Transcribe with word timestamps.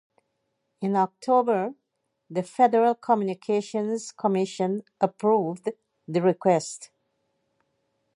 In 0.81 0.95
October, 0.95 1.75
the 2.27 2.41
Federal 2.41 2.95
Communications 2.95 4.11
Commission 4.11 4.81
approved 4.99 5.69
the 6.07 6.21
request. 6.23 6.89